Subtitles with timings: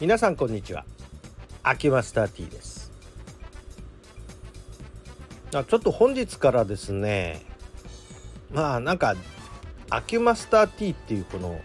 [0.00, 0.86] 皆さんこんにちは。
[1.62, 2.90] アキュマスター T です。
[5.54, 7.42] あちょっと本日からですね
[8.50, 9.14] まあなんか
[9.90, 11.60] アキュマスター T っていうこの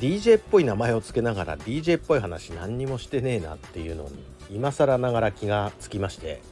[0.00, 4.10] DJ っぽい名前を付けながら DJ っぽい話何にもしてねえなっていうのに
[4.50, 6.42] 今更ながら気がつきまして。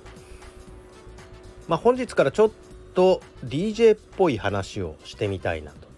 [1.66, 2.50] まあ本日からちょっ
[2.94, 5.91] と DJ っぽい話をしてみたいなと。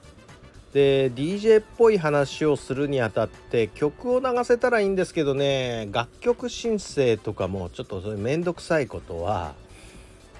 [0.74, 9.54] で DJ っぽい話をするにあたって曲を流せたらいいんですけどね楽曲申請とかもちょっとそういう面倒くさいことは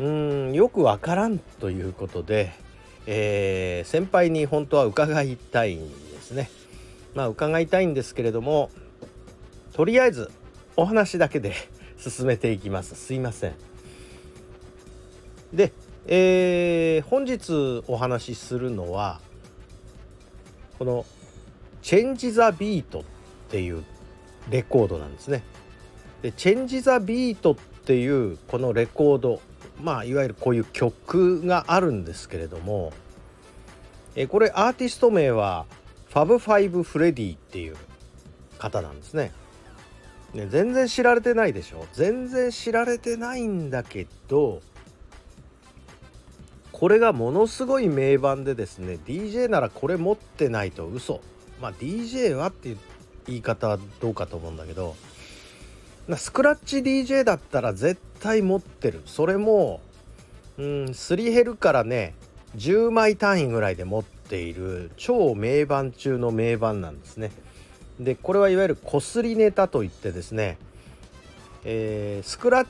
[0.01, 2.53] うんよくわからんということで、
[3.07, 6.51] えー、先輩に本当は伺いたいんですね。
[7.15, 8.71] まあ伺いたいんですけれども
[9.73, 10.33] とりあえず
[10.75, 11.55] お話だけで
[11.97, 13.55] 進めていきますすいません。
[15.53, 15.73] で、
[16.09, 19.21] えー、本日お話しするのは
[20.79, 21.07] この
[21.45, 23.05] 「Change the Beat」っ
[23.51, 23.85] ていう
[24.51, 25.43] レコードなんですね。
[26.23, 29.41] で Change the Beat っていうこのレコード
[29.81, 32.93] まあいわゆるこういう曲があるんですけれども
[34.17, 35.67] えこれアーティスト名は
[36.09, 37.77] ファブファイブ・フレディっていう
[38.59, 39.33] 方なんですね。
[40.33, 41.87] ね全然知られてないでしょ？
[41.93, 44.63] 全然知られてないんだけど
[46.85, 51.23] これがものすごい名盤でですね DJ ならこれ持ってないと嘘。
[51.59, 52.79] まあ DJ はっていう
[53.27, 54.95] 言い方はどうかと思うんだけど
[56.15, 59.01] スクラッチ DJ だったら絶対持ってる。
[59.07, 59.81] それも
[60.59, 62.13] うんすり減るからね
[62.59, 67.31] 10枚単位ぐらいで持っている超名盤中の名盤なんですね。
[67.99, 70.59] でこれはいわゆるこすりネタといってですね、
[71.65, 72.69] えー、スクラッ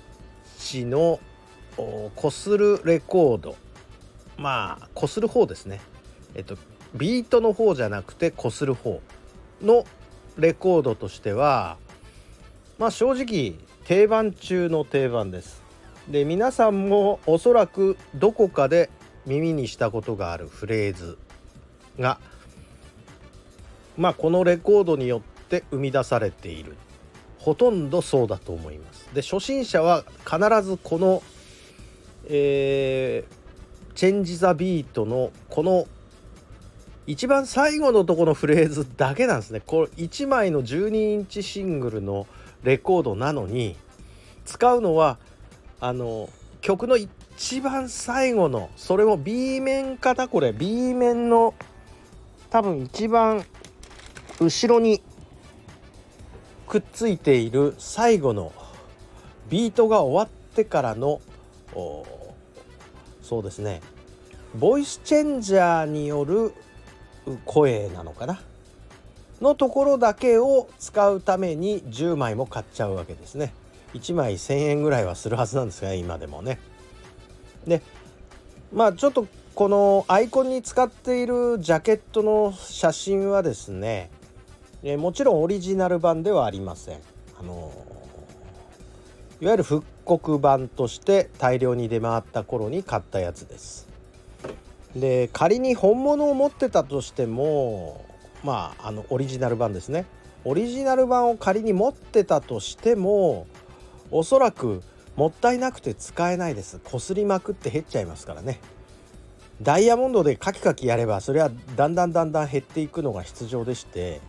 [0.60, 1.18] チの
[1.74, 3.56] こするレコード。
[4.36, 5.80] まあこする方ですね。
[6.34, 6.56] えっと
[6.94, 9.00] ビートの方じゃなくてこする方
[9.62, 9.84] の
[10.36, 11.76] レコードとしては
[12.78, 13.54] まあ正直
[13.84, 15.62] 定番中の定番です。
[16.08, 18.90] で皆さんもおそらくどこかで
[19.26, 21.18] 耳にしたことがあるフレーズ
[21.98, 22.18] が
[23.96, 26.76] まあこのレコードによって生み出されている。
[27.38, 29.06] ほとんどそうだと思います。
[29.14, 31.22] で初心者は必ずこの、
[32.26, 33.43] えー、
[33.94, 35.86] チェンジ・ザ・ビートのこの
[37.06, 39.60] 一番最後のとこのフレーズだけなんですね。
[39.64, 42.26] これ1枚の12インチシングルの
[42.62, 43.76] レコードなのに
[44.44, 45.18] 使うのは
[45.80, 51.54] あの曲の一番最後のそれも B 面かなこれ B 面の
[52.48, 53.44] 多分一番
[54.40, 55.02] 後ろに
[56.66, 58.52] くっついている最後の
[59.50, 61.20] ビートが終わってからの
[63.24, 63.80] そうですね。
[64.54, 66.52] ボイスチェンジャーによる
[67.46, 68.38] 声なのかな？
[69.40, 73.54] のところだけを使うために10枚も買っちゃうわけですね。
[73.94, 76.58] 1枚1,000円ぐらいはするはずなんですが、今でもね。
[77.66, 77.80] で
[78.72, 84.10] まあちょっとこのアイコンに使っているジャケットの写真はですね
[84.98, 86.98] もちろんオリジナル版ではありません。
[87.40, 87.72] あの
[89.44, 93.86] いわゆる復刻版として大量に出回った頃に買ったやつです。
[94.96, 98.06] で仮に本物を持ってたとしても
[98.42, 100.06] まああのオリジナル版ですね。
[100.46, 103.46] オリジナル版を仮に持ってたとしても
[104.10, 104.82] おそらく
[105.14, 106.80] もったいなくて使えないです。
[106.82, 108.60] こすりまくって減っちゃいますからね。
[109.60, 114.22] ダイヤモンドでカキカキやればそれはだんだんだんだん減っていくのが必要でして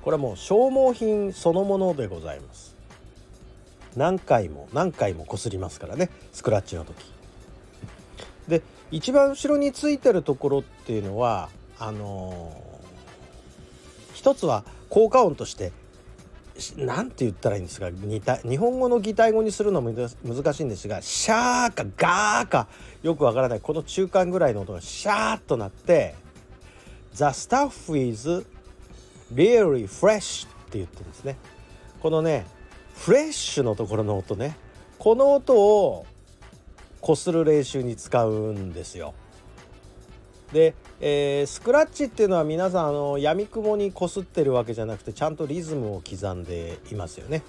[0.00, 2.75] これはもう消耗品そのものでございます。
[3.96, 6.96] 何回も何回もこすりますからねスクラッチの時
[8.46, 11.48] で一番後ろについてるところっていうのは
[11.78, 15.72] あのー、一つは効果音として
[16.76, 22.68] 何て言ったらいいんですか似た日本語の擬態語にするのも難しいんですがシャーかガーか
[23.02, 26.14] よくわからないこの中間ぐらいの音がシャーとなって
[27.14, 28.46] 「The stuff is
[29.34, 31.36] really fresh」って言ってるんですね。
[32.00, 32.46] このね
[32.96, 34.56] フレッシュのところの音ね
[34.98, 36.06] この音を
[37.00, 39.14] こする練習に使うんですよ。
[40.52, 47.42] で、えー、スクラッチっていうのは皆さんあの闇雲にこすってるわけじゃなくてちゃんとリズムを刻んでいますよね。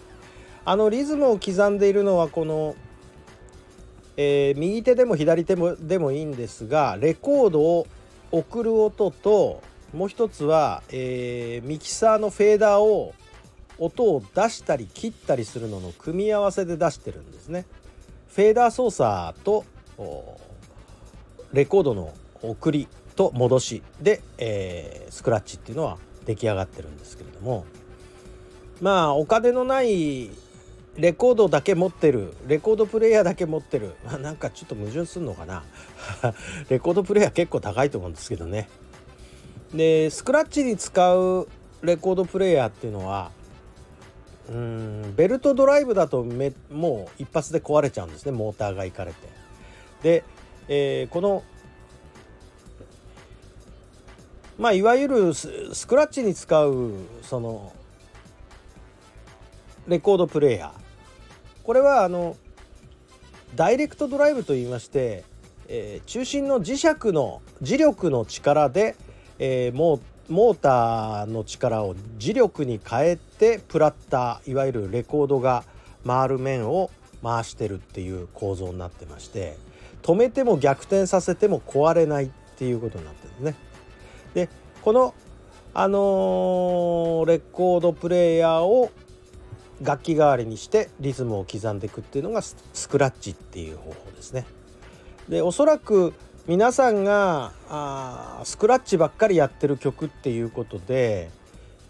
[0.66, 2.76] あのリズムを刻んでいるのはこの、
[4.18, 7.88] えー、右手でも左手もでもいいんですがレコードを
[8.32, 13.14] 送る音ともう一つは、えー、ミキサーのフェーダーを
[13.80, 17.66] 音を出したり切ったりするのの組み合わせで出してるんですね。
[18.30, 19.66] フェーダー操作と
[21.54, 27.66] レコードの送りと戻しで、えー、スクラッチっていうのは出来上がってるんですけれども。
[28.82, 30.30] まあお金のない
[30.98, 33.96] レコードだけ持ってるレコードプレーヤーだけ持ってる。
[34.06, 35.64] ま あなんかちょっと矛盾すんのかな。
[36.70, 38.70] レコードプレーヤー結構高いと思うんですけどね。
[39.74, 41.48] でスクラッチに使う
[41.82, 43.32] レコードプレーヤーっていうのは
[44.50, 49.28] うんベルトドライブだとめもう一発で壊れちゃうんですねモーターがいかれて。
[50.04, 50.24] で、
[50.68, 51.44] えー、この
[54.58, 57.74] まあいわゆるスクラッチに使うその
[59.88, 60.72] レコードプレーヤー。
[61.64, 62.38] これはあの
[63.56, 65.26] ダイレクトドライブといいまして、
[65.68, 68.96] えー、中心の磁石の磁力の力で、
[69.40, 75.64] えー、モモーターの力を磁力に変えてプラッターいわゆるレコードが
[76.06, 76.92] 回る面を
[77.24, 79.58] 回してるっていう構造になってまして
[80.04, 83.56] 止めても逆転させても壊れないっていうことになってるね。
[84.34, 84.50] で
[84.82, 85.14] この
[85.74, 88.92] あのー、レコードプレーヤーを
[89.82, 92.56] 楽器代わりにしてリズムを刻んでいくっていうのがス
[92.90, 94.46] クラッチっていう方法ですね。
[95.30, 96.14] でおそらく
[96.48, 101.30] 皆さんがあスクラッチばっかりやってる曲っていうことで、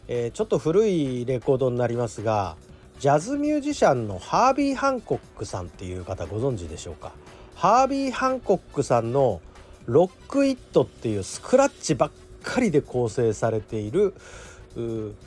[0.08, 2.58] えー、ちょっと古いレコードになりますが
[3.00, 7.12] ジャズミュージシャンのハービー・ハンコックさんっていう方ご存知でしょうか？
[7.54, 9.42] ハービー・ハンコックさんの
[9.86, 12.12] 「ロック・イット」っていうスクラッチばっ
[12.42, 14.16] かりで構成されている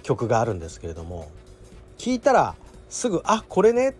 [0.03, 1.31] 曲があるんですけれども
[1.99, 2.57] 聞いたら
[2.89, 3.95] すぐ「あこれね」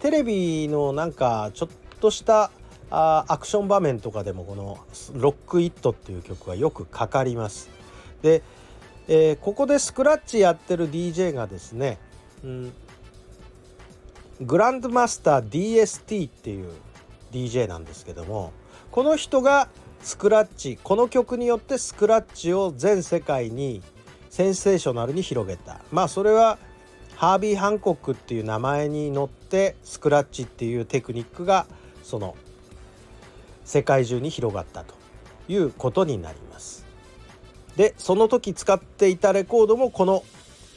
[0.00, 1.68] テレビのなんかちょっ
[1.98, 2.52] とした
[2.90, 4.78] あアクション場面とかでもこの
[5.14, 7.70] 「ロック・イット」っていう曲はよくかかります。
[8.22, 8.42] で、
[9.08, 11.98] えー、ここでスクラッチやってる DJ がですね、
[12.44, 12.72] うん、
[14.40, 16.72] グランドマスター DST っていう
[17.32, 18.52] DJ なんですけども
[18.90, 19.68] この人が
[20.02, 23.82] スクラッチこの曲によってスクラッチを全世界に
[24.30, 26.58] センセーショナルに広げたまあそれは
[27.16, 31.66] ハービー・ハンコックっていう名前に乗ってスクラッチっていうテクニックが
[32.02, 32.34] その
[33.64, 34.94] 世界中に広がったと
[35.48, 36.86] いうことになります。
[37.76, 40.24] でその時使っていたレコードもこの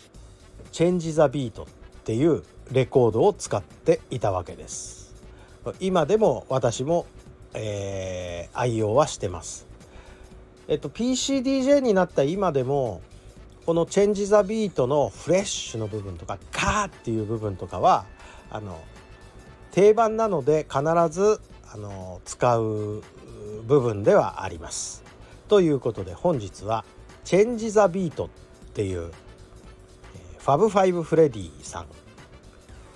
[0.71, 1.65] 「チェンジ・ザ・ビート」っ
[2.03, 5.13] ていうレコードを使っていたわけです。
[5.79, 7.05] 今でも私も、
[7.53, 9.67] えー、愛用はしてます。
[10.67, 13.01] えっと PCDJ になった今でも
[13.65, 18.05] このチェンジ・ザ・ビートのフレッシュの部分とかカーっていう部分とかは
[18.49, 18.81] あの
[19.71, 21.39] 定番なので必ず
[21.73, 23.01] あの使う
[23.63, 25.03] 部分ではあります。
[25.47, 29.11] ということで本日は「Change the Beat」っていう
[30.37, 31.85] ファブファイブ・フレディさん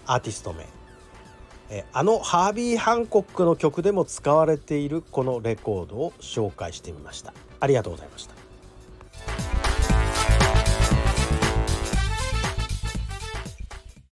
[0.06, 7.33] アーティスト名あのハービー・ハンコックの曲でも使われているこのレコードを紹介してみました。
[7.59, 8.37] ありがとうございました。